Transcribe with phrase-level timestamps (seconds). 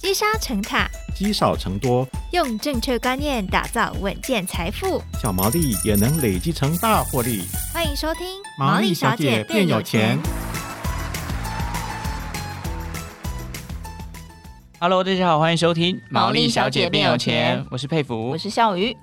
[0.00, 7.42] 积沙成塔，积少成多，用正确观念打造稳健财富，小毛利也能累积成大获利。
[7.74, 8.24] 欢迎收听
[8.56, 10.16] 《毛利小姐变有钱》。
[14.78, 17.60] Hello，大家好，欢迎收听《毛利小姐变有钱》。
[17.68, 18.96] 我是佩服，我是笑鱼。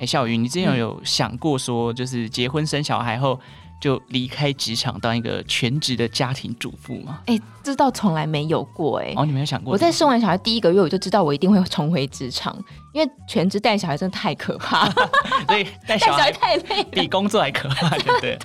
[0.00, 3.38] 哎，笑鱼，你之前有想过说，就是结婚生小孩后，
[3.80, 7.20] 就离开职场当一个全职的家庭主妇吗？
[7.26, 9.14] 哎、欸，这倒从来没有过哎、欸。
[9.16, 9.72] 哦，你没有想过？
[9.72, 12.56] 我在生完小孩第一个月，我就知道我一定会重回职场，
[12.92, 14.94] 因为全职带小孩真的太可怕了。
[15.48, 18.38] 所以 带小，小孩太累，比工作还可怕， 对不对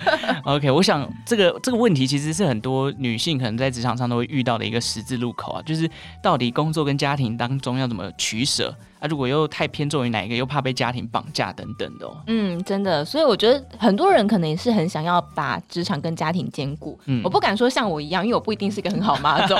[0.46, 5.90] ？OK，我想这个这个问题其实是很多女性可能在职场上都会遇到的一个十字路口啊，就是
[6.24, 8.74] 到底工作跟家庭当中要怎么取舍。
[9.00, 12.16] 啊，如果又太偏重于哪一个，又怕被家庭绑架等等的哦。
[12.28, 16.98] 嗯，真的，所以我觉得很多人可能也是很想要把职场跟家庭兼顾。
[17.06, 19.58] 嗯，我不敢说像我一样，因为我不一定是一个很好妈 总。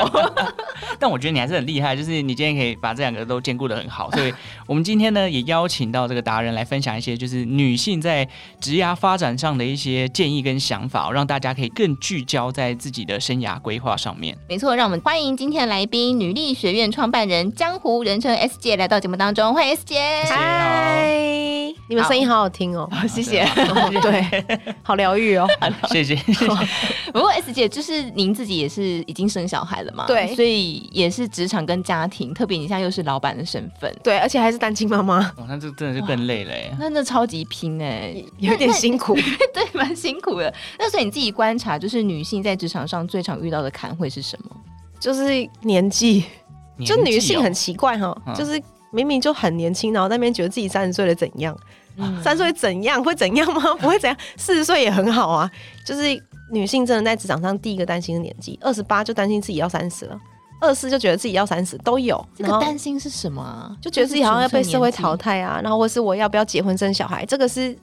[1.00, 4.10] 但我觉得你还是很厉害，就是你今天可以把这两个都兼顾的很好。
[4.12, 4.34] 所以
[4.66, 8.28] 我们今天呢，也邀请到这个达人来分享一些就是女性在
[8.62, 14.38] 职涯发展上的一些建议跟想法，让大家可以更聚焦在自己的生涯规划上面。
[14.48, 19.36] 没错，让我们欢迎今天的来宾，女力学院创办人，江湖人称 S 姐来到节目当中。
[19.36, 21.12] 中欢迎 S 姐，嗨，
[21.90, 23.46] 你们声音好好听哦，谢谢，
[24.02, 24.46] 对，
[24.82, 25.46] 好疗愈哦，
[25.92, 26.16] 谢谢。
[27.12, 39.16] 不过 S 姐就是您自己也是已经生小孩了嘛，对，所以也是职场跟家庭，特别你现在又是老板的身份，对，而且还是单亲妈妈，哇，那这真的是更累了耶，那那超级拼哎，有点辛苦，
[39.54, 40.52] 对，蛮辛苦的。
[40.80, 44.56] 那所以你自己观察，就是女性在职场上最常遇到的坎会是什么？
[44.98, 46.24] 就是年纪，
[46.86, 48.62] 就女性很奇怪哈，嗯、就是。
[48.96, 51.56] 明明就很年轻，然后在那边觉得自己三十岁了怎样？
[52.24, 53.74] 三十岁怎样会怎样吗？
[53.80, 55.50] 不会怎样，四十岁也很好啊。
[55.86, 56.02] 就是
[56.52, 60.20] 女性真的在职场上第一个担心的年纪，二十八就担心自己要三十了，
[60.62, 62.24] 二十四就觉得自己要三十都有。
[62.36, 63.76] 这个担心是什么啊？
[63.82, 67.26] 就觉得自己好像要被社会淘汰啊，然后或是我要不要结婚生小孩？
[67.26, 67.76] 这个是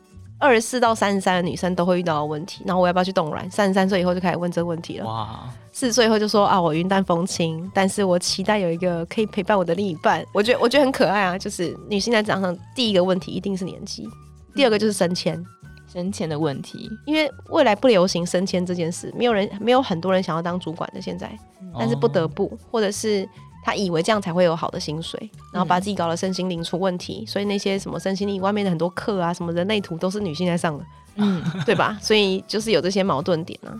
[0.42, 2.62] 二十四到三十三的女生都会遇到的问题。
[2.66, 3.48] 然后我要不要去冻卵？
[3.50, 5.06] 三十三岁以后就开始问这个问题了。
[5.06, 5.48] 哇！
[5.70, 10.22] 四十岁以后就说啊，我云淡风轻，但是我期待有一个可以陪伴我的另一半。
[10.34, 14.06] 我觉得我觉得很可爱啊，就是女性在职场上第一个问题一定是年纪，
[14.54, 15.42] 第二个就是升迁，
[15.90, 21.30] 升迁的问题，因为未来不流行升迁这件事，没有人没有很多人想要当主管的现在，
[21.78, 23.26] 但是不得不，哦、或者是
[23.62, 30.84] 他以为这样才会有好的薪水，然后把自己搞得身心灵出问题，所以那些什么身心灵外面的很多课啊，什么人类图都是女性在上的，
[31.16, 31.96] 嗯， 对吧？
[32.02, 33.70] 所以就是有这些矛盾点啊。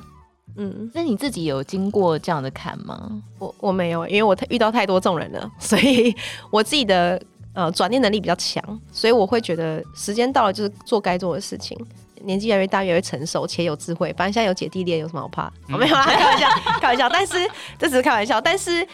[0.56, 3.10] 嗯，那你自己有经过这样的坎吗？
[3.38, 6.14] 我我没有，因为我遇到太多这种人了， 所以
[6.50, 7.20] 我自己的
[7.54, 8.62] 呃转念能力比较强，
[8.92, 11.76] 所以我会觉得时间到了就是做该做的事情。
[12.24, 15.44] 年纪越来越大，越来越成熟且有智慧，反正现在有姐弟恋，有什么好怕？
[15.68, 16.48] 我、嗯哦、没有啊，开玩笑，
[16.80, 17.08] 开玩笑。
[17.08, 18.40] 但是这只是开玩笑。
[18.40, 18.86] 但是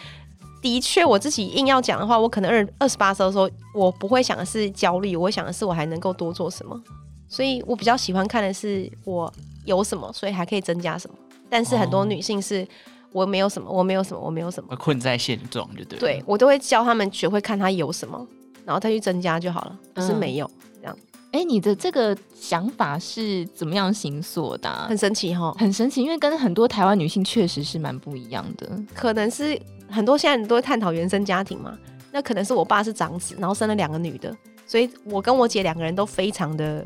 [0.61, 6.79] 的确，我自己硬要讲的话，我可能二二十八岁的时候，我不会想的是焦虑，我想的是我还能够多做什么。
[7.27, 9.31] 所以我比较喜欢看的是我
[9.63, 11.15] 有什么，所以还可以增加什么。
[11.49, 12.67] 但是很多女性是，
[13.11, 15.99] 我没有什么，我没有什么，我没有什么，困在现状就对。
[15.99, 18.27] 对，我都会教他们学会看他有什么，
[18.65, 20.97] 然后再去增加就好了，不是没有、嗯、这样。
[21.31, 24.87] 哎、欸，你的这个想法是怎么样形塑的、啊？
[24.89, 28.67] 很神奇哈，很神奇，因为跟很多台湾女性确实是蛮不一样的。
[28.95, 29.59] 可能是
[29.89, 31.77] 很多现在都会探讨原生家庭嘛，
[32.11, 34.35] 那可能是我爸是长子，然后生了两个女的，
[34.65, 36.85] 所以我跟我姐两个人都非常的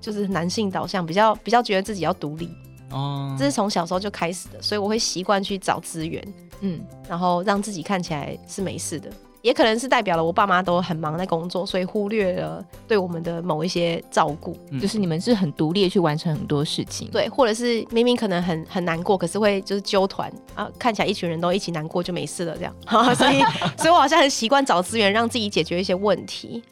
[0.00, 2.48] 就是男性导向，比较比较觉得自己要独立。
[2.90, 6.22] 哦，这是从小时候就开始的，所以我会习惯去找资源，
[6.60, 9.10] 嗯，然后让自己看起来是没事的，
[9.42, 22.74] 也可能是代表了我爸妈都很忙在工作，所以忽略了对我们的某一些照顾，嗯、就是你们是很独立的去完成很多事情，对，或者是明明可能很很难过，可是会就是揪团啊，看起来一群人都一起难过就没事了这样，
[23.14, 23.40] 所以
[23.76, 26.62] 所以我好像很习惯找资源让自己解决一些问题。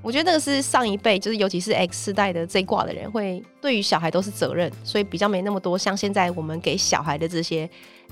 [0.00, 7.68] 我觉得那个是上一辈，就是尤其是 X 世代的这一挂的人，会对于小孩都是责任，所以比较没那么多像现在我们给小孩的这些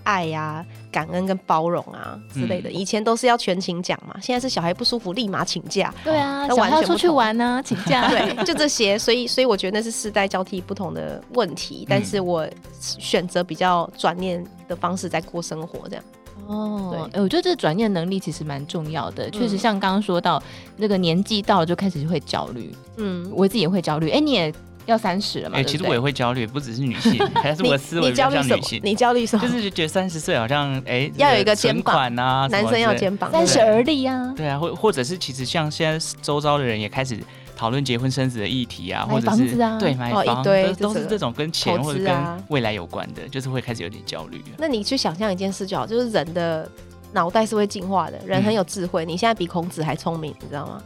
[0.07, 2.71] 爱呀、啊、感恩跟包容啊之类的。
[2.71, 5.93] 以前都是要全勤奖嘛，现在是小孩不舒服立马请假。
[6.05, 8.07] 对啊，小孩要出去玩呢、啊，请假。
[8.09, 8.97] 对，就这些。
[8.97, 12.47] 所以，所以我觉得那是世代交替不同的问题，但是我
[12.81, 16.05] 选择比较转念的方式在过生活，这样。
[16.47, 19.29] 哦，对，哎、欸，我觉得这个转念能力其实蛮重要的。
[19.31, 20.41] 确、嗯、实，像刚刚说到
[20.77, 22.73] 那个年纪到了就开始会焦虑。
[22.99, 24.09] 嗯，我自己也会焦虑。
[24.11, 24.55] 哎、欸，你也
[24.87, 25.57] 要三十了嘛？
[25.59, 28.81] 哎、欸，其实我也会焦虑，不只是女性， 还是我的思维比较像女性。
[28.83, 29.47] 你焦虑什么？
[29.47, 34.33] 就是觉得三十岁好像哎、欸，要有一个肩膀啊，男生要肩膀，三十而立啊。
[34.37, 37.19] 对啊，或或者是其实像现在周遭的人也开始。
[37.59, 42.15] 讨论结婚生子的议题啊，或者是、啊、对买房，都都是这种跟钱或者跟
[42.49, 44.45] 未来有关的，就是会开始有点焦虑。
[44.59, 46.71] 那你去想象一件事就好，就是人的
[47.17, 49.07] 脑袋是会进化的，人很有智慧。
[49.07, 50.83] 你现在比孔子还聪明，你知道吗？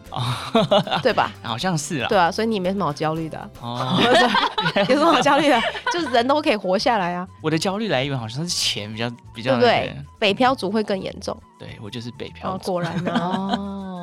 [1.03, 1.33] 对吧？
[1.43, 2.07] 好像是啊。
[2.09, 3.51] 对啊，所以你没什么好焦虑的。
[3.61, 3.99] 哦，
[4.89, 5.61] 有什么好焦虑的？
[5.93, 7.27] 就是人都可以活下来啊。
[7.43, 9.97] 我的焦虑来源好像是钱比较比较，对不对？
[10.21, 11.37] 北漂族会更严重。
[11.59, 12.53] 对，我就是北漂。
[12.53, 12.95] 哦果然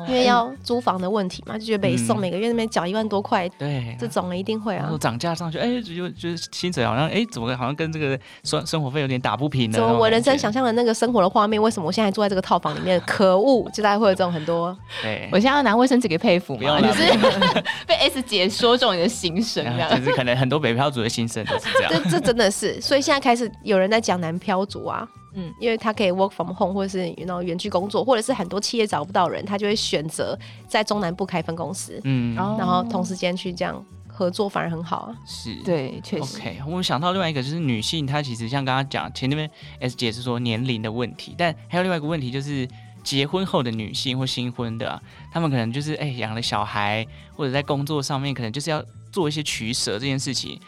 [0.02, 0.08] 呢。
[0.08, 4.90] 因为要租房的问题嘛，就觉得北宋每个月那边缴一万多块，对，这种一定会啊。
[5.00, 9.78] 涨价上去，哎，就就是薪水好像，哎，怎么好像跟这个生生活费有点打不平呢？
[9.78, 13.00] 怎么我人生想象的那个生活的画面，为什么我现在住在这个套房里面？
[13.06, 13.68] 可恶！
[13.72, 14.76] 就大概会有这种很多。
[15.02, 16.80] 对，我现在要拿卫生纸给佩服吗？
[16.80, 17.02] 就是
[17.86, 19.88] 被 S 姐说中你的心声，这样。
[19.98, 21.92] 就是可能很多北漂族的心声都是这样。
[22.04, 25.06] 这这真的是，所以现在开始有人在讲南漂族啊。
[25.40, 30.36] 嗯，因为他可以 work from home，或者是那种远距工作，或者是很多企业找不到人，他就会选择
[30.66, 35.16] 在中南部开分公司，嗯，然后同时间去这样合作，反而很好啊。
[35.24, 36.38] 是，对，确实。
[36.38, 39.48] OK，我们想到另外一个就是女性，她其实像刚刚讲前那边
[39.78, 42.68] S 姐是说年龄的问题，但还有另外一个问题就是
[43.04, 45.00] 结婚后的女性或新婚的啊，
[45.32, 47.06] 她们可能就是哎养了小孩，
[47.36, 48.82] 或者在工作上面可能就是要
[49.12, 50.60] 做一些取舍这件事情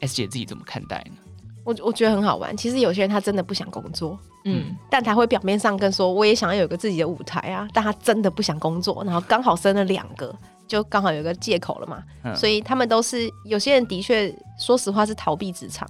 [0.00, 1.16] ，S 姐自己怎么看待呢？
[1.64, 2.56] 我我觉得很好玩。
[2.56, 10.34] 其实有些人他真的不想工作，嗯，但他会表面上跟说我也想要有个自己的舞台啊，但他真的不想工作，然后刚好生了两个，
[10.66, 12.02] 就刚好有个借口了嘛。
[12.24, 15.88] 嗯，所以他们都是有些人的确，说实话是逃避职场，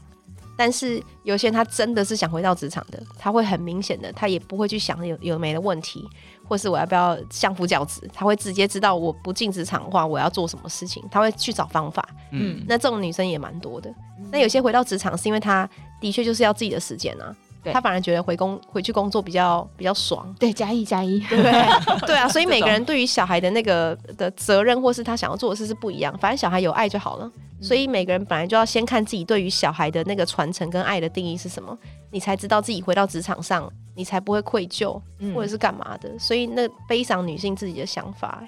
[0.57, 6.05] 但是有些人他真的是想回到职场的，他会很明显的，他也不会去想有有没的问题。
[6.51, 8.11] 或是我要不要相夫教子？
[8.13, 12.07] 他会直接知道我不进职场的话，我要做什么事情，他会去找方法。
[12.33, 13.89] 嗯，那这种女生也蛮多的。
[14.19, 15.69] 嗯、那有些回到职场是因为她
[16.01, 17.33] 的确就是要自己的时间啊，
[17.63, 20.35] 对她反而觉得回工回去工作比较比较爽。
[20.41, 21.53] 对，加一加一，对不对？
[22.09, 26.13] 对啊，所以每个人对于小孩的那个的责任，或是他想要做的事是不一样。
[26.19, 27.31] 反正小孩有爱就好了。
[27.61, 31.77] 所以每个人本来就要先看自己对于小孩的那个传承跟爱的定义是什么，
[32.11, 35.01] 你才知道自己回到职场上，你才不会愧疚，
[35.35, 36.09] 或者是干嘛的。
[36.09, 38.43] 嗯、所以那悲伤女性自己的想法，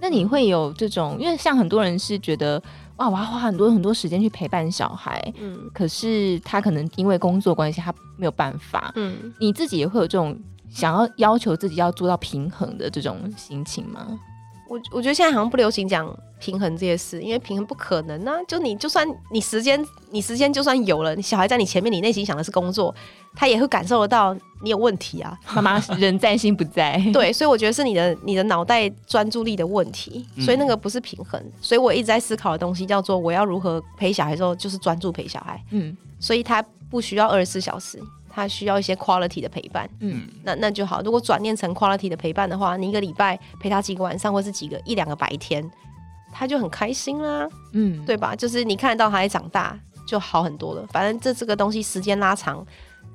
[0.00, 1.16] 那你会有这种？
[1.18, 2.62] 因为像很多人是觉得，
[2.96, 10.38] 哇，我要花很多很多时间去陪伴小孩，嗯，可是他可能因为工作关系，他没有办法，嗯，你自己也会有这种
[10.68, 14.06] 想要要求自己要做到平衡的这种心情吗？
[14.72, 16.10] 我我觉得现在好像不流行讲
[16.40, 18.32] 平衡这些事，因为平衡不可能啊！
[18.48, 22.94] 就你就算你时间，你时间就算有了，你小孩在你前面，你内心想的是工作，
[23.34, 25.38] 他也会感受得到你有问题啊。
[25.54, 31.38] 妈妈 人在心不在，对，所以我觉得是你的你的脑袋专注力的问题，所以那个不是平衡。
[31.38, 35.62] 嗯、所以我一直在思考的东西叫做我要如何陪小孩的时候，就是专注陪小孩。
[35.72, 38.00] 嗯，所以他不需要二十四小时。
[38.34, 41.02] 他需要一些 quality 的陪伴，嗯，那那就好。
[41.02, 45.70] 如果转念成 quality 的陪伴的话，你一个礼拜陪他几个晚上，或是几个一两个白天，
[46.32, 48.34] 他就很开心啦，嗯，对吧？
[48.34, 50.86] 就是你看得到他在长大，就好很多了。
[50.90, 52.66] 反正这这个东西时间拉长，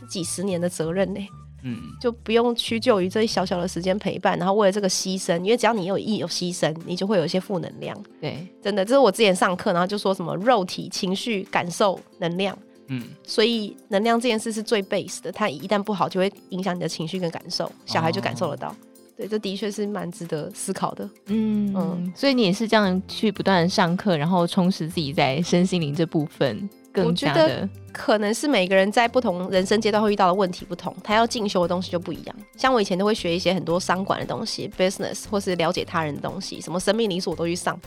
[0.07, 1.19] 几十年的责任呢，
[1.63, 7.97] 嗯，就不用屈就于这一小小的时间陪伴，然后为了这个牺牲，因为只要你有意有牺牲，你就会有一些负能量。
[8.21, 12.55] 对，真的，这是我之前上课，然后就说什么肉体、情绪、感受、能量。
[12.89, 18.69] 嗯，所以能量这件事是最 base 的，它一旦不好，就会影响你的情绪跟感受，小孩就感受得到。
[18.69, 18.75] 哦、
[19.17, 21.09] 对，这的确是蛮值得思考的。
[21.25, 27.43] 嗯嗯，所以你也是这样去不断上课，然后充实自己在身心灵这部分，更加的。
[27.43, 32.35] 我觉得可能是每个人在不同人生阶段会遇到的问题不同，他要进修的东西就不一样。
[32.55, 37.77] 像我以前都会学一些很多商管的东西，business 或是了解他人的东西，什么生命灵数我都去上，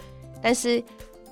[0.43, 0.83] 但是。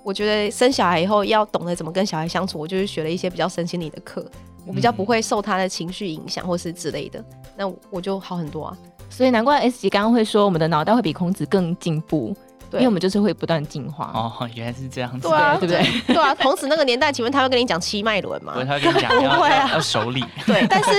[0.05, 4.25] 我觉得生小孩以后要懂得怎么跟小孩相处，我就是学了一些比较身心理的课，
[4.67, 7.23] 我比较不会受他的情绪影响或是之类的，
[7.57, 8.76] 那我就好很多啊。
[9.11, 12.37] 所以难怪 S 级刚刚会说我们的脑袋会比孔子更进步，
[12.71, 14.11] 对因为我们就是会不断进化。
[14.14, 16.14] 哦，原来是这样子，对啊，对不对？
[16.14, 18.52] 对啊，孔子那个年代，请问他会跟你讲七脉轮吗？
[18.52, 20.23] 不会，他跟你讲不会啊，要手里。
[20.47, 20.90] 对，但是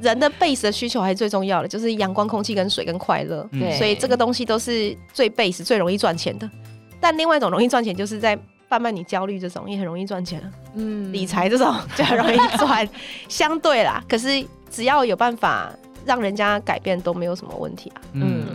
[0.00, 3.46] 人的 base 的需求还是最重要的，就是阳光、空气跟水跟快乐。
[3.52, 6.48] 对，所以这个东西都是最 base 最容易赚钱的。
[7.00, 8.38] 但另外一种容易赚钱，就是在
[8.68, 10.40] 贩卖你焦虑这种也很容易赚钱，
[10.74, 12.88] 嗯，理财这种就很容易赚，
[13.28, 14.04] 相对啦。
[14.08, 15.72] 可是只要有办法
[16.04, 18.46] 让人家改变，都没有什么问题啊，嗯。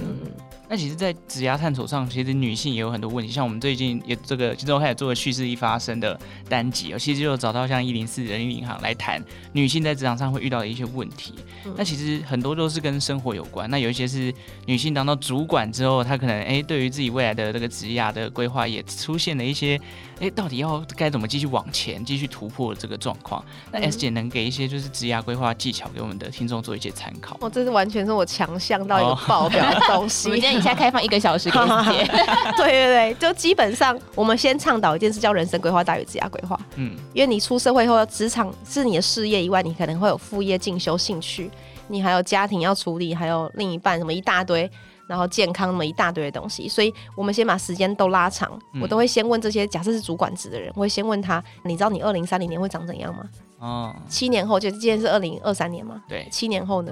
[0.76, 3.32] 嗯那其实，在职涯探索上，其实女性也有很多问题。
[3.32, 11.34] 像我们最近也这个，其实我开始做了叙事一发生的单集，其实就找到像一零四人力银行来谈女性在职场上会遇到的一些问题。
[11.64, 13.70] 嗯、那其实很多都是跟生活有关。
[13.70, 14.34] 那有一些是
[14.66, 19.80] 女性当到主管之后，她可能哎，对于自己未来的这个职涯的规划也出现了一些
[20.20, 23.42] 哎，到底要该怎么继续往前，继续突破这个状况。
[23.72, 27.38] 那 S 姐能给一些就是职涯规划技巧给我们的听众做一些参考。
[27.40, 30.26] 哦，这是完全是我强项到一个爆表的东西。
[30.66, 32.12] 以下开放一个小时给姐，
[32.58, 36.60] 对对对，就基本上我们先倡导一件事，叫人生规划大于职业规划。
[36.76, 41.52] 嗯，因为你出社会后，职场是你的事业以外，你可能会有副业、进修、兴趣。
[41.88, 44.68] 你还有家庭要处理，还有另一半什么一大堆，
[45.08, 48.60] 然后健康那么一大堆的东西，所以我们先把时间都拉长。
[48.74, 53.24] 嗯、我都会先问这些，假设是主管职的人，我会先问他，你知道你二零三零年会长怎样吗？
[53.60, 56.02] 哦，七年后就今天是二零二三年嘛？
[56.10, 56.92] 对，七年后呢？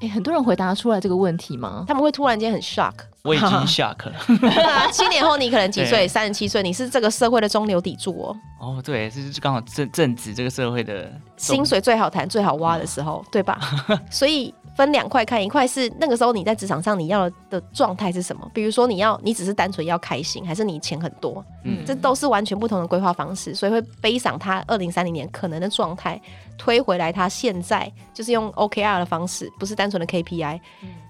[0.00, 1.84] 哎、欸，很多人回答出来这个问题吗？
[1.86, 2.92] 他们会突然间很 shock。
[3.22, 4.90] 我已经 shock 了。
[4.92, 6.06] 七年后你可能几岁？
[6.06, 8.36] 三十七岁，你是这个社会的中流砥柱哦。
[8.60, 13.58] 哦，对，这是刚好正正值这个社会的薪水最好谈、最好挖的时候，对吧？
[14.10, 14.54] 所以。
[14.78, 18.48] 分两块看，一块是那个时候你在职场上你要的状态是什么？
[18.54, 21.44] 比如说你要你只是单纯要开心，还是你钱很多？
[21.64, 26.20] 嗯，这都是完全不同的规划方式，所以会背上他二零三零年可能的状态，
[26.56, 30.60] 推回来他现在就是用 OKR 的方式，不是单纯的 KPI，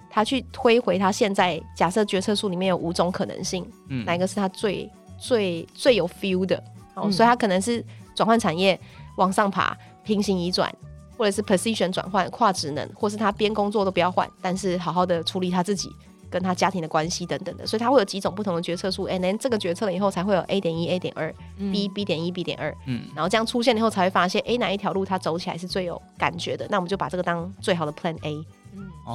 [0.08, 6.62] 他去推回他现在假设决策树里面有五种可能性，嗯，哪一个是他最最最有 feel 的？
[6.94, 7.84] 哦，所以他可能是
[8.14, 8.80] 转换产业
[9.18, 10.74] 往上爬，平行移转。
[11.18, 15.90] 或者是 position 转换、跨职能，或是他边工作都不要换，但是好好的处理他自己
[16.30, 21.34] 跟他家庭的关系等等的，所以他会有几种不同的决策树，and then 这个决策了以后才会有 A 点一、A 点二、
[21.72, 28.46] B B 点一、B 点二，嗯，然后这样出现以后才会发现，A，哪一条路他走起来是最有感觉的，那我们就把这个当最好的 Plan A。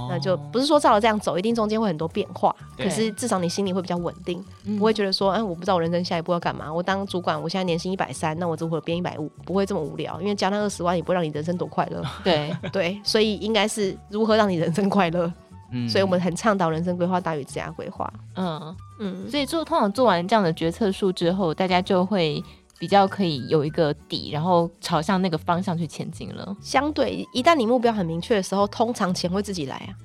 [0.09, 2.55] 那就不是说照着这样走，一定中间会很多变化。
[2.77, 4.43] 可是至少你心里会比较稳定，
[4.77, 6.71] 不会觉得说，哎，我不知道我人生下一步要干嘛。
[6.71, 10.19] 我当主管，我现在年薪一百三，那我如何变一百五，不会这么无聊。
[10.21, 12.01] 因为加那二十万也不会让你人生多快乐。
[12.23, 15.31] 对 对，所以应该是如何让你人生快乐。
[15.71, 18.11] 嗯，所以我们很倡导人生规划大于职业规划。
[18.35, 22.43] 嗯嗯，所以做通常做完这样的决策树之后，大家就会。
[22.83, 26.53] 比较可以有一个底，然后朝向那个方向去前进了。
[26.59, 29.95] 相对，一旦你目标很明确的时候，通常钱会自己来啊，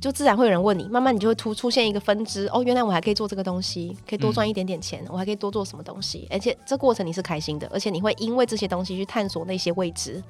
[0.00, 2.48] 就自然会有人问你，慢慢你就会突出现一个分支。
[2.48, 10.24] 哦，原来我还可以做这个东西，可以多赚一点点钱，嗯、我还可以多做什么东西，而且这过程你是开心的，而且你会因为这些东西去探索那些未知，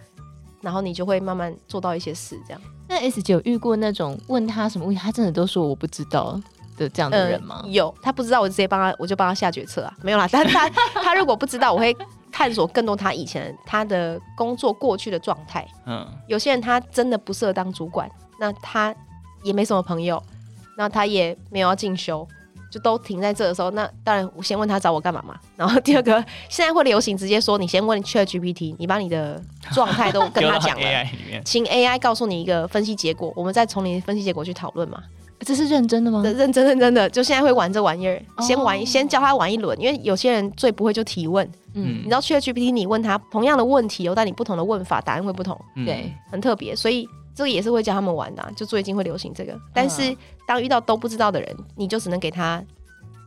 [0.60, 2.36] 然后你就会慢慢做到一些事。
[2.48, 2.60] 这样。
[2.88, 6.40] 那 S 姐有遇过那种问他什么问题，他真的都说我不知道。
[6.82, 7.62] 的这样的人吗？
[7.64, 10.28] 嗯，有，他不知道，我就直接帮他，我就帮他下决策啊，没有啦。
[10.30, 10.68] 但他
[11.02, 11.96] 他如果不知道，我会
[12.30, 15.66] 探索更多他以前他的工作过去的状态。
[15.86, 18.94] 嗯，有些人他真的不适合当主管，那他
[19.42, 20.22] 也没什么朋友，
[20.76, 22.26] 那他也没有要进修，
[22.70, 25.38] 就都停在这的时候，那当然我先问他找我干嘛嘛。
[25.56, 29.40] 然后第二个，现在会流行直接说，你先问 ChatGPT，你把你的
[29.72, 31.06] 状态都跟他讲了，
[31.44, 35.02] 请 AI 告诉你一个分析结果，我们再从你的分析结果去讨论嘛。
[35.44, 36.22] 这是认真的吗？
[36.22, 38.86] 认真认真的，就现在会玩这玩意儿，先玩，oh.
[38.86, 52.62] 先教他玩一轮，因为有些人最不会就提问，嗯，你知道，ChatGPT 你问他同样的问题，有但你不同的问法，答案会不同，对、嗯，很特别，所以这个也是会教他们玩的、啊，就最近会流行这个，但是当遇到都不知道的人，你就只能给他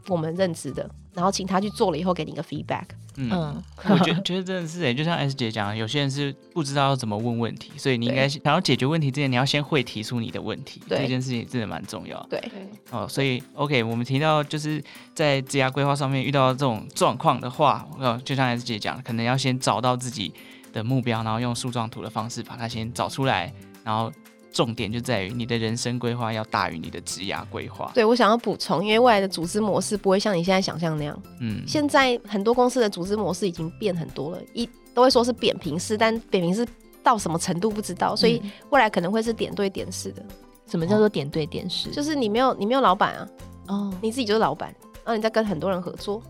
[0.08, 0.90] 我们认知的。
[1.14, 2.84] 然后请他去做了以后，给你一个 feedback。
[3.16, 3.30] 嗯，
[3.90, 10.82] 我觉得觉得真的是哎，就像 S 姐讲，有些人是不知道要怎么问问题，所以你应该想要解决问题之前，你要先会提出你的问题。
[10.90, 12.22] 对，这件事情真的蛮重要。
[12.30, 12.44] 对，
[12.92, 14.84] 哦，所以 OK，我们提到就是
[15.14, 20.34] 在职涯规划上面遇到这种状况的话，呃，就像 S 姐讲，可能要先找到自己
[20.74, 23.54] 的目标，然后用树状图的方式把它先找出来，
[23.86, 24.12] 然后。
[24.56, 27.92] 重点就在于你的人生规划要大于你的职涯规划。
[27.94, 31.22] 对，我想要补充，因为未来的组织模式不会像你现在想象那样。
[31.42, 36.66] 嗯，现在很多公司的组织模式已经变很多了，一都会说是扁平式，但扁平式
[37.04, 40.24] 到什么程度不知道，所以未来可能会是点对点式的。
[40.68, 41.92] 什么叫做点对点式？
[41.92, 43.28] 就是你没有你没有老板啊，
[43.68, 46.24] 哦，你自己就是老板，然后你在跟很多人合作。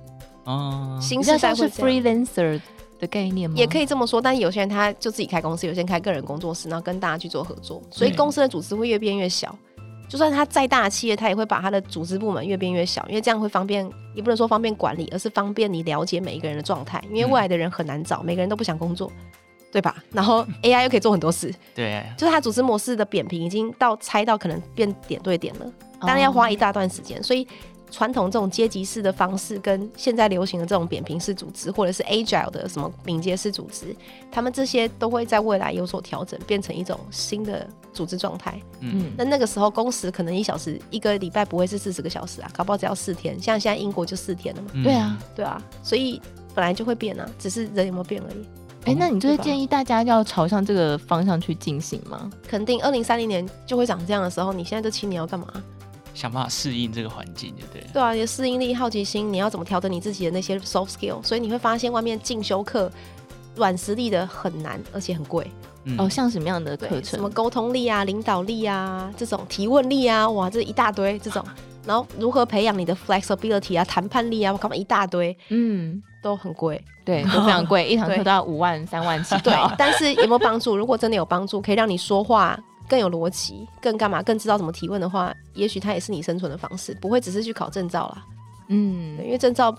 [0.45, 2.59] 哦，形式上是 freelancer。
[2.99, 3.55] 的概念吗？
[3.57, 9.55] 也可以这么说，但是有些人他就自己开公司，有些人开个人工作室，然后跟大家去做合作，所以公司的组织会越变越小。
[10.07, 17.03] 就算他再大的企业，他也会把他的组织部门越变越小，因为这样会方便，也不能说方便管理，而是方便你了解每一个人的状态。
[17.09, 19.11] 因为未来的人很难找，每个人都不想工作，
[19.71, 19.95] 对吧？
[20.11, 25.65] 然后 AI 又可以做很多事，对，就是他组织模式的扁平已经到拆到可能变点对点了，
[26.01, 27.47] 当然要花一大段时间，所以。
[27.95, 33.95] 传统这种阶级式的方式，跟现在流行的这种扁平式组织，或者是 agile 的什么敏捷式组织，
[34.29, 38.59] 他们这些都会在未来有所调整，变成一种新的组织状态。
[38.81, 43.41] 嗯，那那个时候工时可能一小时一个礼拜不会是四十个小时啊，搞不好只要四天。
[43.41, 44.71] 像现在英国就四天了嘛。
[44.73, 46.21] 嗯、对啊，对啊，所以
[46.53, 48.45] 本来就会变啊，只是人有没有变而已。
[48.83, 52.29] 哎、欸，那你就是建议大家要朝向这个方向去进行吗？
[52.45, 55.47] 肯定，二零三零年就会长这样的时候，你现在这七年要干嘛？
[56.15, 57.87] 想办法适应这个环境，对不对？
[57.93, 61.21] 对啊，你的适应力、好奇心，你要怎么调整你自己的那些 soft skill？
[61.21, 62.91] 所以你会发现外面进修课
[63.55, 65.45] 软实力的很难，而且很贵。
[65.83, 67.03] 嗯、哦，像什么样的课程？
[67.03, 71.45] 什么沟通力啊、领导力啊、这种提问力啊，哇，这一大堆这种。
[71.85, 75.37] 然后如何培养你的 flexibility 啊、谈判力啊，我干嘛一大堆？
[75.49, 79.37] 嗯，都很贵，对，都非常贵， 一堂课都要五万、三万起。
[79.43, 80.75] 对，但是有没有帮助？
[80.75, 88.23] 如果真的有帮助，可以让你说话更有逻辑，更干嘛，更知道怎么提问的话，也许它也是你生存的方式，不会只是去考证照啦。
[88.69, 89.71] 嗯，因为证照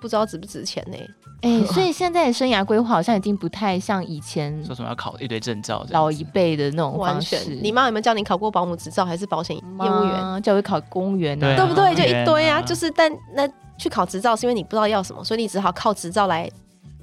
[0.00, 1.10] 不知道值不值钱呢、欸。
[1.42, 7.36] 哎、欸，所以现在的生涯规划好像已经不太像以前说什么要考一堆证照，老一辈的那种方式。
[7.36, 10.42] 完全，你妈有没有叫你考过保姆执照还是保险业务员？
[10.42, 11.54] 叫我考公务员呢？
[11.54, 11.94] 对不对？
[11.94, 16.50] 就一堆啊，就是但那去考执照是因为你不知道要什么，所以你只好靠执照来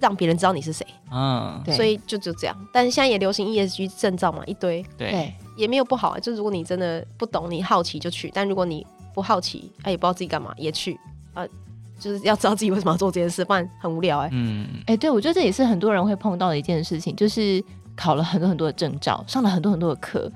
[0.01, 0.85] 让别人知道你是谁。
[1.11, 2.57] 嗯，所以就就这样。
[2.73, 4.83] 但是现在也流行 ESG 证照嘛，一堆。
[4.97, 6.19] 对，也没有不好啊。
[6.19, 10.99] 就如果你真的不懂，你好奇就去；但如果你不好奇，哎，也不知道自己干嘛，也去
[11.33, 11.47] 呃。
[11.99, 14.31] 就是要知道自己为什么要做这件事，不然很无聊哎、欸。
[14.33, 17.63] 嗯，哎、欸，对，我觉得这也是很多人会碰到的一件事情，就是
[17.95, 20.27] 考了很多很多的证照，上了很多很多的课，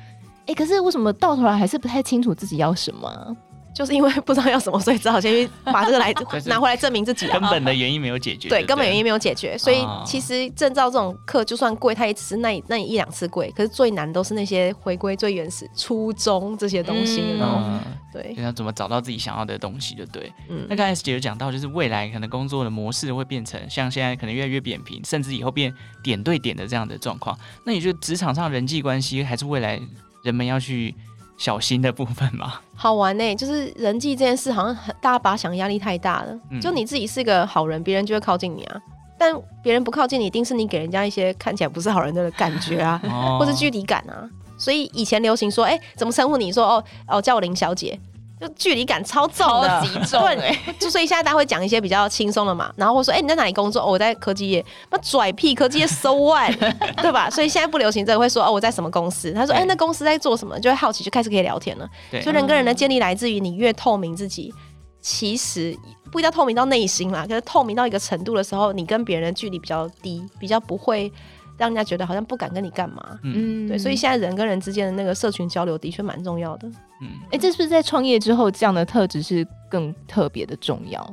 [0.41, 3.35] 哎、欸，可是为什么到头来还是不太清楚自己要什么？
[3.75, 6.13] 就是因为不知道要什么，所以只好先去把这个来
[6.47, 7.37] 拿回来证明自己、啊。
[7.37, 8.63] 根本的原因没有解决对。
[8.63, 13.51] 根本原因没有解决，所以其实证照这种课就算贵，它也只是那那一两次贵。
[13.51, 17.81] 可是最难都是那些回归最原始初衷这些东西，然后、嗯、
[18.13, 20.31] 对，要怎么找到自己想要的东西，就对。
[20.47, 27.37] 嗯，那刚才 S 姐有讲到，就是未来可能工作的模式会变成像现在可能越来越扁平，甚至以后变点对点的这样的状况。
[27.65, 29.77] 那你觉得职场上人际关系还是未来
[30.23, 30.95] 人们要去？
[31.37, 36.39] 小心的部分嘛， 好玩呢、欸，就是人际这件事，好像很大家把想压力太大了。
[36.51, 38.81] 嗯、就你自己是个好人，别人就会靠近你啊。
[39.17, 44.29] 但别人不靠近你，一定是你给人家一些看起来不是好人的感觉啊， 哦、或是距离感啊。
[44.57, 46.51] 所以以前流行说，哎、欸，怎么称呼你？
[46.51, 47.99] 说哦哦，叫我林小姐。
[48.39, 50.59] 就距离感超重的，超级重哎、欸！
[50.77, 53.81] 就所以现在大家会讲一些比较轻松的嘛，然后会说，哎、欸，你在哪里工作？
[53.81, 54.63] 哦，我在科技业。
[54.89, 56.53] 那拽屁，科技业 so what，
[57.01, 57.29] 对吧？
[57.29, 59.31] 所以现在不流行这个，会说哦，我在什么公司？
[59.31, 60.59] 他说，哎、欸，那公司在做什么？
[60.59, 61.89] 就会好奇，就开始可以聊天了。
[62.11, 64.53] 对，所以人跟人的建立来自于你越透明自己，
[64.99, 65.73] 其实
[66.11, 71.11] 不一定要透明到内心啦，可是透明到一个程度的时候，你跟别人的距离比较低，比较不会。
[71.57, 76.67] 让人家觉得好像不敢跟你干嘛，嗯，对，所以现在人跟人之间的那个社群交流的确蛮重要的，
[77.01, 81.09] 嗯，哎、欸，这是不是在创业之后，这样的特质是更特别的重要？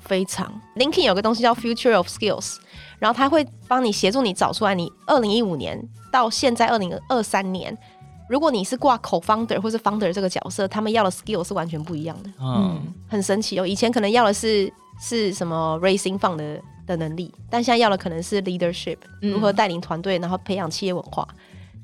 [0.00, 2.58] 非常，LinkedIn 有个东西叫 Future of Skills，
[2.98, 5.82] 然后他会帮你协助你找出来，你二零一五年
[6.12, 7.76] 到现在二零二三年，
[8.28, 16.62] 如果你是挂 Co-founder 或是 Founder 这个角色，他们要的 skill 是完全不一样的，嗯，很神奇哦，以前可能要的是是什么 Raising Fund 的。
[16.86, 21.26] 的能力，但现在要的可能是 leadership，如何带领团队，然后培养企业文化。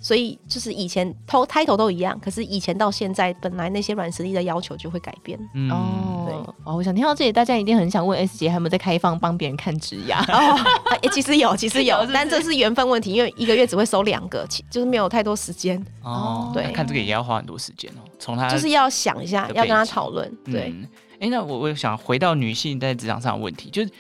[0.05, 5.39] 所以就是以前头 title 都一样，可是以前到现在，本来那些软实力的要求就会改变。
[5.55, 6.35] 嗯、哦，对
[6.65, 10.19] 哦，我想听到这里，大家一定很想问 S 姐，还有没有在开放帮别人看职涯？
[10.27, 10.61] 哦，
[10.91, 15.81] 哎、欸， 其实有，其实有，是是但这是缘分问题，因为一个月只会收两个，就是没有太多时间。
[16.03, 18.03] 哦，对，看这个也要花很多时间哦。
[18.19, 20.29] 从他就是要想一下，要跟他讨论。
[20.45, 20.89] 对，哎、嗯
[21.21, 23.91] 欸，那我我想回到女性在职场上的问题，就是。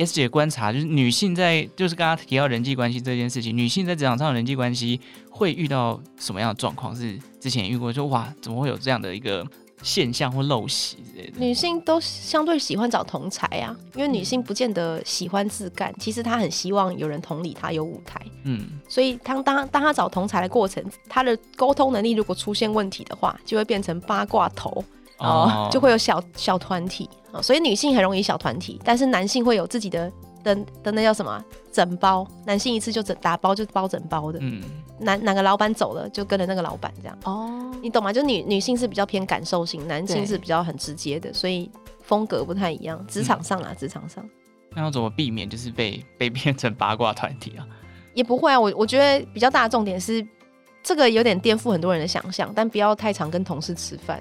[0.00, 6.96] S 姐观察，就是女性在，就是刚刚提到人际关系这件事情，女性在职场上的人际关系会遇到什么样的状况？
[6.96, 9.46] 是之前也遇过说，哇，怎么会有这样的一个
[9.82, 11.38] 现象或陋习之类的？
[11.38, 18.18] 女性都相对喜欢找同才啊，因为女性不见得喜欢自干，其实她很希望有人同理她，有舞台。
[18.44, 24.82] 嗯，所以当当当她找同才的过程，她的沟通能力如果出现问题的话，就会变成八卦头。
[25.20, 27.08] 哦，就会有小小团体。
[27.32, 30.52] 啊，所以女性很容易小团体，但是男性会有自己的的
[30.82, 34.60] 的那叫什么整包，男性一次就整打包就包整包的，嗯，
[34.98, 38.12] 哪哪个老板走了就跟着那个老板这样，哦，你懂吗？
[38.12, 41.70] 就女女性是比较偏感受型，男性是比较很直接的，所以
[42.02, 43.00] 风格不太一样。
[43.06, 44.28] 职场上啊，职场上，
[44.74, 47.64] 那要怎么避免就是被 被变成八卦团体啊？
[48.12, 50.26] 也不会啊，我我觉得比较大的重点是
[50.82, 54.20] 这个有点颠覆很多人的想象，但不要太常跟同事吃饭。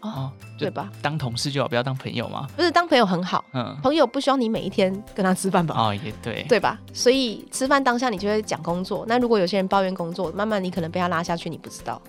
[0.00, 0.90] 哦，对吧？
[1.02, 2.46] 当同事就好，不要当朋友吗？
[2.56, 3.44] 不是，当朋友很好。
[3.52, 5.74] 嗯，朋友不需要你每一天跟他吃饭吧？
[5.76, 6.78] 哦，也对，对吧？
[6.94, 9.04] 所以吃饭当下你就会讲工作。
[9.06, 12.00] 那如果有些人抱怨工作，慢慢你可能被他拉下去，你不知道，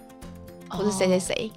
[0.69, 1.51] 或是谁谁谁，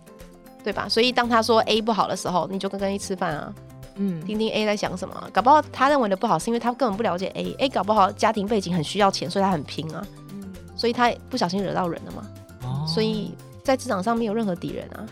[0.64, 0.88] 对吧？
[0.88, 3.54] 所以当他说 A 不好的时候，你就跟跟他吃饭啊，
[3.94, 5.30] 嗯，听听 A 在想什么。
[5.32, 7.54] 搞不好他认为的不好，是因为他根本不了解 A。
[7.60, 10.04] A 搞不好家庭背景很需要钱，所以他很拼啊。
[10.32, 12.26] 嗯，所以他不小心惹到人了嘛。
[12.64, 15.06] 哦，所以在职场上没有任何敌人啊。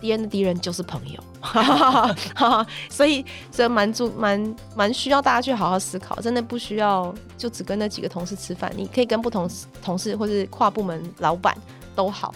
[0.00, 1.20] 敌人的敌人就是朋友，
[2.90, 9.48] 所以这蛮注蛮蛮需要大家去好好思考，真的不需要就只跟那几个同事吃饭，你可以跟不同
[9.82, 11.56] 同事或是跨部门老板
[11.94, 12.34] 都好。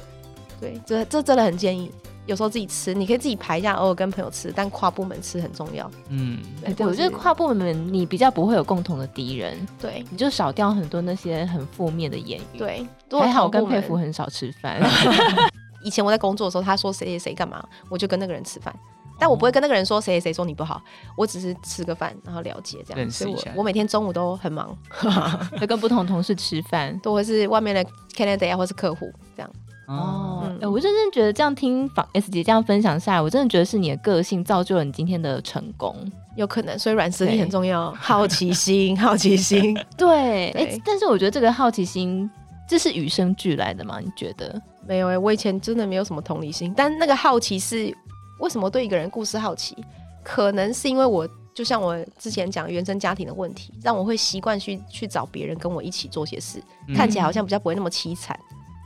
[0.61, 1.91] 对，这这真的很建议，
[2.27, 5.89] 有时候自己吃，你可以自己排一下，偶尔跟朋友吃，但跨部门吃很重要。
[6.09, 12.59] 嗯，对，对，我觉得跨部门你比较不会有共同的敌人，对，你就少掉很多那些很负面的言语。
[12.59, 12.85] 对，
[13.21, 14.81] 还好跟佩服很少吃饭。
[15.83, 18.75] 以前我在工作的时候，他说谁谁谁干嘛，我就跟那个人吃饭，
[19.19, 20.83] 但我不会跟那个人说谁谁谁说你不好，
[21.17, 23.11] 我只是吃个饭，然后了解这样。
[23.11, 24.77] 所以我我每天中午都很忙，
[25.61, 29.51] 就跟不同同事吃饭，都会是外面的 candidate 或是客户这样。
[29.87, 35.97] 哦，我真正觉得这样听访 S 姐这样分享下来，我真的觉得是你的个性造就了你今天的成功，
[36.37, 36.79] 有可能。
[36.79, 39.75] 所以软实力很重要，好奇心，好奇心。
[39.97, 42.31] 对，哎、欸，但是我觉得这个好奇心，
[42.69, 43.99] 这是与生俱来的吗？
[43.99, 44.61] 你觉得？
[44.87, 47.93] 没有哎、欸，我以前真的没有什么同理心，但那个好奇是
[48.41, 49.77] 为什么对一个人故事好奇？
[50.23, 51.29] 可能是因为我。
[51.55, 58.39] 就像我之前讲原生家庭的问题，让我会习惯去去找别人跟我一起做些事，嗯、看起来好像比较不会那么凄惨。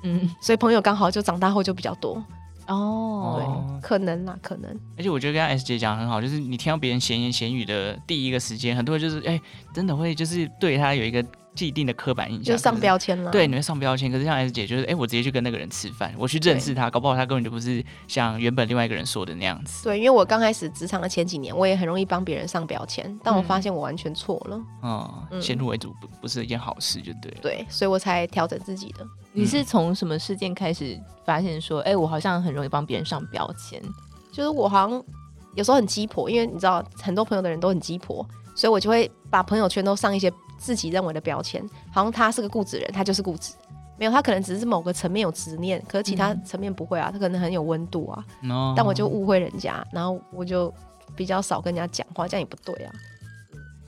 [0.04, 2.24] 嗯，所以朋友刚好就长大后就比较多。
[2.66, 4.74] 哦，对，可能啦，可能。
[4.96, 9.42] 而且我觉得跟 S 姐讲很好，就是你听到别人闲言闲语的第一个时间，很多人就是哎、欸，
[9.74, 11.22] 真的会就是对他有一个。
[11.54, 14.10] 既定的刻板印象就上标签了，对，你会上标签。
[14.10, 19.84] 可是像 S 姐就是，哎、欸，我直接去跟那个人吃饭，我去认识他，搞不好他根本就不是像原本另外一个人说的那样子。
[19.84, 24.60] 对，因为我刚开始职场的前几年，我也很容易帮别人上标签，但我发现我完全错了。
[24.82, 27.38] 嗯，嗯，先入为主不不是一件好事，就对了。
[27.42, 29.06] 对，所以我才调整自己的。
[29.32, 33.78] 你是从什么事件开始发现说，哎、欸，我好像很容易帮别人上标签？
[34.32, 35.04] 就是我好像
[35.54, 40.32] 有时候很鸡婆，因为你知道，很多朋友的人都很鸡婆，所以我就会把朋友圈都上一些。
[40.62, 43.54] 自己认为的标签，好像他是个固执人，他就是固执。
[43.98, 48.24] 没有，他可能只是某个层面有执念，可是其他层面不会啊，他可能很有温度啊。
[48.40, 48.74] No.
[48.76, 50.72] 但我就误会人家，然后我就
[51.16, 52.92] 比较少跟人家讲话，这样也不对啊。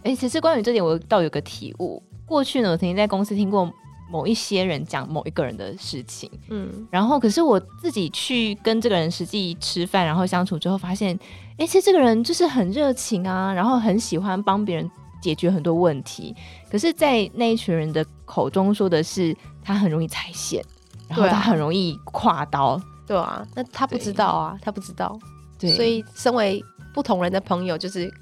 [0.03, 2.03] 哎、欸，其实关于这点，我倒有个体悟。
[2.27, 3.69] 过去呢，我曾经在公司听过
[4.11, 11.17] 某一些人讲某一个人的事情，嗯，然后可是我自己去跟这个人实际吃饭，然后相处之后，发现，
[11.53, 14.91] 哎、欸，其实这个人就是很热情啊，然后很喜欢帮别人。
[15.25, 16.37] 解决很多问题，
[16.71, 20.63] 可是，在那一群人的口中说的是他很容易踩线，
[21.09, 25.19] 然后他很容易跨刀，对啊，那他不知道啊，他不知道，
[25.59, 28.13] 对，所以身为不同人的朋友，就是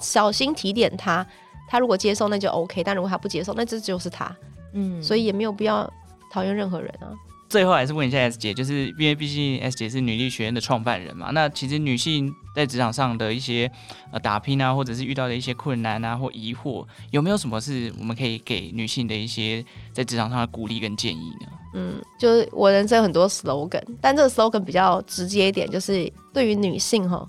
[0.00, 1.26] 小心提点他，
[1.68, 4.34] 他如果接受那就 OK，但如果他不接受，那这就是他，
[4.72, 5.86] 嗯，所以也没有必要
[6.30, 7.12] 讨厌任何人啊。
[7.52, 13.70] 最后还是问一下 S 姐，就是因为毕竟 S 姐是女力学院的创办人嘛，那其实女性在职场上的一些
[14.10, 19.62] 呃打拼啊，或者是遇到的一些困难啊或疑惑，有没有什么是我们可以给女性的一些
[19.92, 21.46] 在职场上的鼓励跟建议呢？
[21.74, 27.28] 嗯，就是我人生有很多 slogan，但这个 slogan 比较直接一点，就是对于女性哈，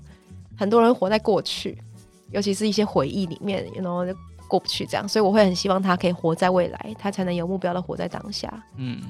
[0.56, 1.76] 很多人活在过去，
[2.30, 4.16] 尤其是一些回忆里面，然后就
[4.48, 8.50] 过不去这样，所以我会很希望她可以活在未来，她才能有目标的活在当下。
[8.78, 9.02] 嗯。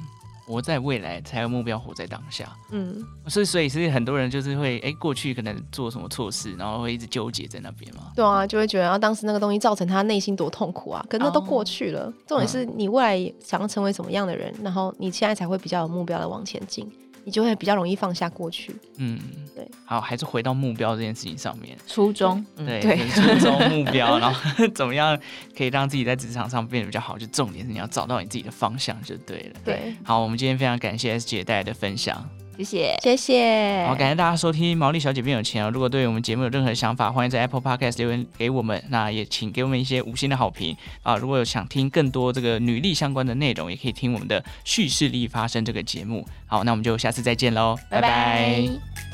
[0.47, 2.53] 活在未来才有目标，活在当下。
[2.71, 8.13] 嗯，所以所以是很多人就是会哎、欸，过去可能做什么错事，然后会一直纠结在那边嘛。
[8.15, 11.05] 对啊，就会觉得啊，当时那个东西造成他内心多痛苦啊。
[11.09, 16.91] 可是那都过去了，哦、重点是你未来想要成为什么样的人，然后你现在才会比较有目标的往前进。
[17.25, 18.75] 你就会比较容易放下过去。
[18.99, 19.19] 嗯，
[19.55, 19.67] 对。
[19.85, 21.77] 好，还是回到目标这件事情上面。
[21.87, 24.41] 初衷，对对，初衷 目标，然后
[24.75, 25.19] 怎么样
[25.57, 27.19] 可以让自己在职场上变得比较好？
[27.19, 29.61] 就重点是你要找到你自己的方向就对了。
[29.65, 29.95] 对。
[30.05, 32.29] 好，我们今天非常感谢 S 姐带来的分享。
[32.57, 33.85] 谢谢，谢谢。
[33.87, 35.71] 好，感谢大家收听《毛利小姐变有钱》哦。
[35.71, 38.83] 如果对我们节目有任何想法，欢迎在 Apple Podcast 留言给我们。
[38.88, 41.17] 那也请给我们一些五星的好评啊！
[41.17, 46.27] 如果有想听更多这个女力相关的内容，也可以听我们的《叙事力发生》这个节目。
[46.47, 48.09] 好，那我们就下次再见喽，拜拜。
[48.09, 49.13] 拜拜。